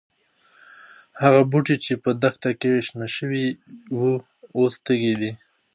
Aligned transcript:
هغه 1.23 1.41
بوټي 1.51 1.75
چې 1.85 1.93
په 2.03 2.09
دښته 2.21 2.51
کې 2.61 2.83
شنه 2.87 3.07
شوي 3.15 3.45
وو، 3.97 4.13
اوس 4.57 4.73
تږي 4.85 5.13
دي. 5.21 5.31